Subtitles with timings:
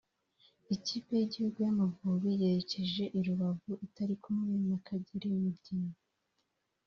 [0.75, 5.89] Ikipe y’igihugu y’Amavubi yerekeje i Rubavu itari kumwe na Kagere Meddie